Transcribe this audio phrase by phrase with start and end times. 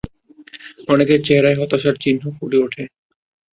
[0.87, 2.83] অনেকের চেহারায় হতাশার চিহ্ন ফুটে ওঠে।